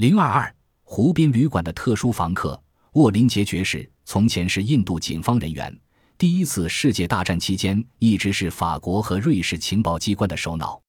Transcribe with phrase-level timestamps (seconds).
[0.00, 2.58] 零二二湖滨旅馆的特殊房客
[2.92, 5.78] 沃林杰爵士，从前是印度警方人员。
[6.16, 10.80] 第一次世界大战期间，一直是法国和瑞士情报机关的首脑。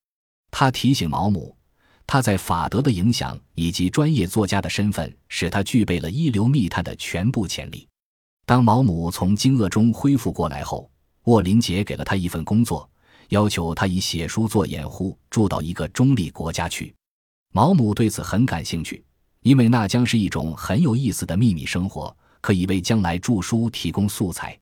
[0.50, 1.54] 他提醒毛姆，
[2.06, 7.86] 他在法德的影响以及专业作家的身份，使他具备了一流密探的全部潜力。
[8.46, 10.90] 当毛姆从惊愕中恢复过来后，
[11.24, 12.88] 沃林杰给了他一份工作，
[13.28, 16.94] 要求他以写书做掩护，住到一个中立国家去。
[17.54, 19.04] 毛姆对此很感兴趣，
[19.42, 24.58] 因为那将是一种很有意思的秘密生活，可以为将来著书提供素材。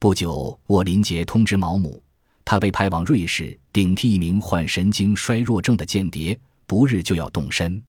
[0.00, 2.02] 不久，沃林杰通知毛姆，
[2.44, 7.80] 他被派往瑞士顶替一名患神经衰弱症的间谍，不日就要动身。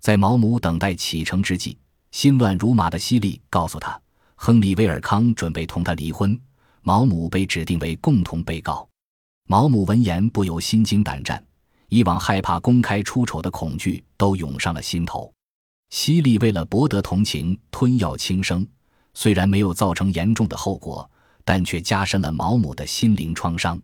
[0.00, 1.76] 在毛姆等待启程之际，
[2.12, 4.00] 心乱如麻的西利告诉他，
[4.36, 6.40] 亨利·威尔康准备同他离婚，
[6.80, 8.88] 毛姆被指定为共同被告。
[9.48, 11.44] 毛姆闻言不由心惊胆战。
[11.92, 15.30] 以往害怕公开出丑的恐惧都涌上了心头。
[15.90, 18.66] 西利为了博得同情，吞药轻生，
[19.12, 21.08] 虽然没有造成严重的后果，
[21.44, 23.78] 但却加深了毛姆的心灵创伤。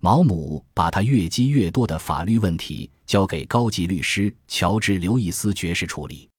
[0.00, 6.30] 毛姆把他越积越多的法律问题交给高级律师乔治·刘易斯爵士处理。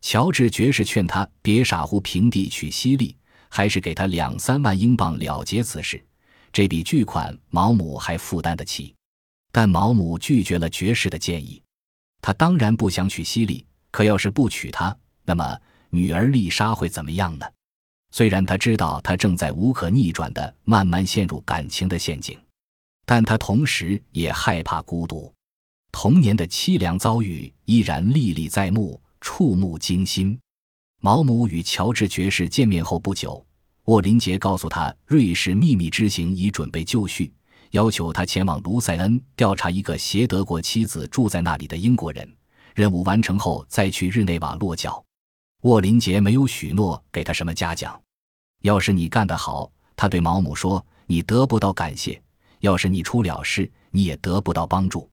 [0.00, 3.14] 乔治爵士劝他别傻乎平地娶西利，
[3.50, 6.02] 还是给他两三万英镑了结此事。
[6.50, 8.94] 这笔巨款，毛姆还负担得起。
[9.56, 11.62] 但毛姆拒绝了爵士的建议，
[12.20, 15.56] 他当然不想娶西莉，可要是不娶她，那么
[15.90, 17.46] 女儿丽莎会怎么样呢？
[18.10, 22.36] 虽然他知道他正在无可逆转的慢慢陷入感情的陷阱，
[23.06, 25.32] 但他同时也害怕孤独。
[25.92, 30.36] 童年的凄凉遭遇依然历历在目，触目惊心。
[31.00, 33.46] 毛姆与乔治爵士见面后不久，
[33.84, 37.32] 沃林杰告诉他，瑞士秘密之行已准备就绪。
[37.74, 42.36] 要求他前往卢塞恩调查一个携德国妻子住在那里的英国人，
[42.72, 45.04] 任务完成后再去日内瓦落脚。
[45.62, 48.00] 沃林杰没有许诺给他什么嘉奖。
[48.62, 52.16] 要是你干得好，他对毛姆说，你得不到感谢；
[52.60, 55.10] 要是你出了事，你也得不到帮助。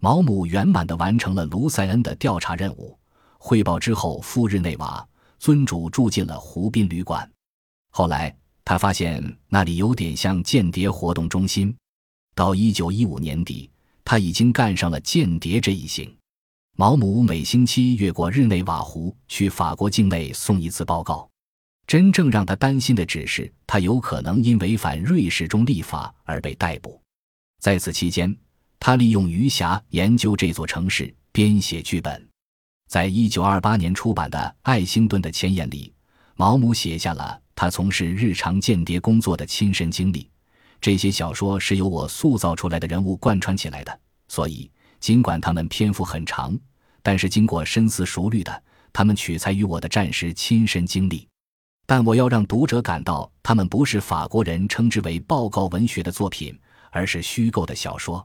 [0.00, 2.96] 毛姆圆满地完成了卢塞恩的调查任务，
[3.36, 5.04] 汇报之后赴日内瓦，
[5.40, 7.28] 尊主住进了湖滨旅馆。
[7.90, 8.32] 后来
[8.64, 11.76] 他发现那里有点像间谍活动中心。
[12.36, 13.70] 到一九一五年底，
[14.04, 16.14] 他已经干上了间谍这一行。
[16.76, 21.26] 毛姆每星期越过日内瓦湖去法国境内送一次报告。
[21.86, 27.00] 真正让他担心的只是，他有可能因违反瑞士中立法而被逮捕。
[27.58, 28.36] 在此期间，
[28.78, 32.28] 他利用余暇研究这座城市，编写剧本。
[32.86, 35.90] 在一九二八年出版的《爱星顿的前言》里，
[36.34, 40.28] 毛姆写下了他从事日常间谍工作的亲身经历。
[40.86, 44.70] 这些小说是由我塑造出来的人物贯穿起来的，所以
[45.00, 46.56] 尽管他们篇幅很长，
[47.02, 51.26] 但是经过深思熟虑的，他们取材于我的战时亲身经历。
[51.86, 56.56] 但我要让读者感到，他们不是法国人称之为报告文学的作品，
[56.92, 58.24] 而是虚构的小说。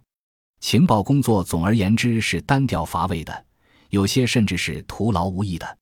[0.60, 3.46] 情报工作总而言之是单调乏味的，
[3.90, 5.78] 有些甚至是徒劳无益的。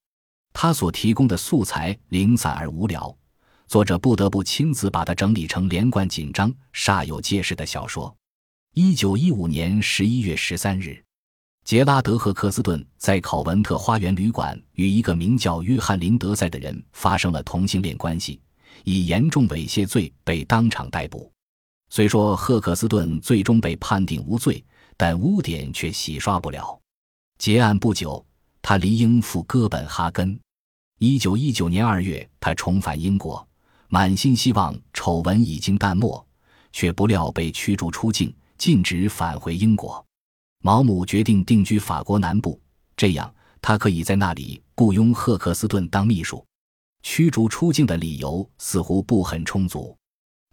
[0.53, 3.13] 他所提供的素材零散而无聊。
[3.69, 8.13] 作者不得不亲自把它整理成连贯、紧张、煞有介事的小说。
[8.73, 10.99] 一九一五年十一月十三日，
[11.63, 18.41] 杰拉德·赫克斯顿在考文特花园旅馆与一个名叫约翰·林德赛的人发生了同性恋关系，
[18.85, 21.31] 以严重猥亵罪被当场逮捕。
[21.91, 24.65] 虽说赫克斯顿最终被判定无罪，
[24.97, 26.81] 但污点却洗刷不了。
[27.37, 28.25] 结案不久，
[28.63, 30.39] 他离英赴哥本哈根。
[30.97, 33.47] 一九一九年二月，他重返英国。
[33.89, 36.25] 满心希望丑闻已经淡漠，
[36.71, 40.03] 却不料被驱逐出境，禁止返回英国。
[40.61, 42.59] 毛姆决定定居法国南部，
[42.95, 46.45] 这样他可以在那里雇佣赫克斯顿当秘书。
[47.01, 49.97] 驱逐出境的理由似乎不很充足，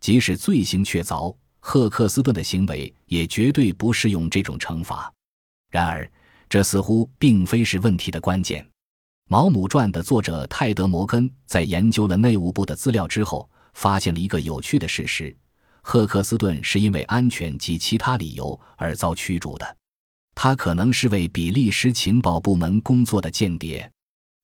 [0.01, 5.13] 即使罪行确凿，赫克斯顿的行为也绝对不适用这种惩罚。
[5.71, 6.11] 然而，
[6.49, 8.63] 这似乎并非是问题的关键。
[9.29, 15.37] 《毛姆传》的作者泰德·摩根在研究了内务部的资料之后，发现了一个有趣的事实：
[15.83, 19.77] 赫克斯顿是因为安全及其他理由而遭驱逐的。
[20.37, 23.91] 他可能是为比利时情报部门工作的间谍。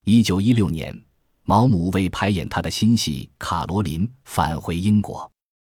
[0.05, 1.01] 一九一六年，
[1.45, 5.31] 毛姆为排演他的新戏《卡罗琳》返回英国。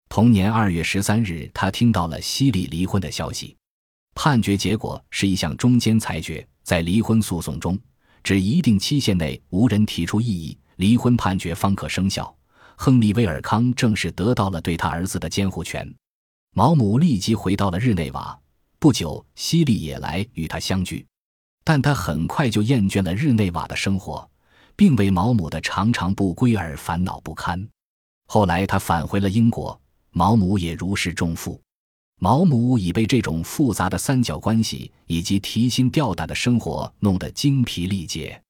[0.08, 3.58] 同年二月十三日，他听到了西里离婚的消息。
[4.16, 7.78] 判决结果是一项中间裁决，在离婚诉讼中。
[8.24, 12.34] 指一定期限内无人提出异议，离婚判决方可生效。
[12.76, 15.94] 亨利·威尔康正式得到了对他儿子的监护权。
[16.56, 18.38] 毛姆立即回到了日内瓦。
[18.80, 21.06] 不久，西利也来与他相聚。
[21.64, 24.30] 但他很快就厌倦了日内瓦的生活，
[24.76, 27.66] 并为毛姆的常常不归而烦恼不堪。
[28.28, 29.80] 后来他返回了英国，
[30.12, 31.62] 毛姆也如释重负。
[32.20, 38.42] 毛姆已被这种复杂的三角关系以及提心吊胆的生活弄得精疲力竭，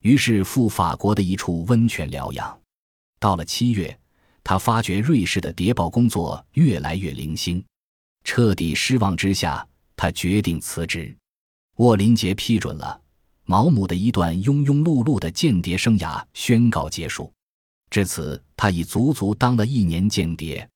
[0.00, 2.58] 于是赴法国的一处温泉疗养。
[3.20, 3.96] 到了七月，
[4.42, 7.64] 他发觉瑞士的谍报工作越来越零星，
[8.24, 9.64] 彻底失望之下，
[9.94, 11.16] 他决定辞职。
[11.76, 13.00] 沃林杰批准了
[13.44, 17.32] 毛姆的一段庸庸碌碌的间谍生涯宣告结束。
[17.88, 20.68] 至此，他已足足当了一年间谍。